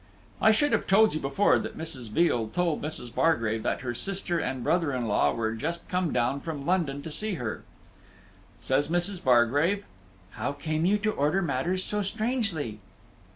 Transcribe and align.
I 0.41 0.49
should 0.51 0.71
have 0.71 0.87
told 0.87 1.13
you 1.13 1.19
before 1.19 1.59
that 1.59 1.77
Mrs. 1.77 2.09
Veal 2.09 2.47
told 2.47 2.81
Mrs. 2.81 3.13
Bargrave 3.13 3.61
that 3.61 3.81
her 3.81 3.93
sister 3.93 4.39
and 4.39 4.63
brother 4.63 4.93
in 4.95 5.07
law 5.07 5.31
were 5.31 5.53
just 5.53 5.87
come 5.89 6.11
down 6.11 6.39
from 6.41 6.65
London 6.65 7.03
to 7.03 7.11
see 7.11 7.35
her. 7.35 7.61
Says 8.59 8.87
Mrs. 8.87 9.23
Bargrave, 9.23 9.85
"How 10.31 10.53
came 10.53 10.85
you 10.85 10.97
to 10.97 11.11
order 11.11 11.43
matters 11.43 11.83
so 11.83 12.01
strangely?" 12.01 12.79